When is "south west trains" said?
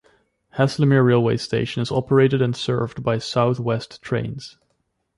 3.19-4.57